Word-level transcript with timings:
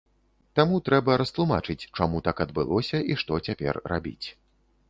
Таму 0.59 0.79
трэба 0.87 1.17
растлумачыць, 1.23 1.85
чаму 1.99 2.23
так 2.29 2.43
адбылося 2.47 3.03
і 3.13 3.19
што 3.25 3.41
цяпер 3.49 3.83
рабіць. 3.93 4.27